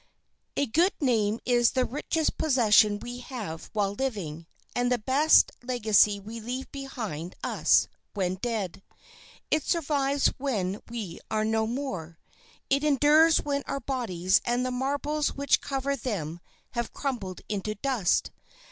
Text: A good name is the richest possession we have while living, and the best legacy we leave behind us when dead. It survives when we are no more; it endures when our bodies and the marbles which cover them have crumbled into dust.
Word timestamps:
A 0.57 0.65
good 0.65 0.93
name 0.99 1.39
is 1.45 1.73
the 1.73 1.85
richest 1.85 2.35
possession 2.35 2.97
we 2.97 3.19
have 3.19 3.69
while 3.71 3.93
living, 3.93 4.47
and 4.75 4.91
the 4.91 4.97
best 4.97 5.51
legacy 5.61 6.19
we 6.19 6.39
leave 6.39 6.71
behind 6.71 7.35
us 7.43 7.87
when 8.15 8.37
dead. 8.41 8.81
It 9.51 9.61
survives 9.63 10.33
when 10.39 10.81
we 10.89 11.19
are 11.29 11.45
no 11.45 11.67
more; 11.67 12.17
it 12.67 12.83
endures 12.83 13.43
when 13.43 13.61
our 13.67 13.79
bodies 13.79 14.41
and 14.43 14.65
the 14.65 14.71
marbles 14.71 15.35
which 15.35 15.61
cover 15.61 15.95
them 15.95 16.39
have 16.71 16.93
crumbled 16.93 17.41
into 17.47 17.75
dust. 17.75 18.31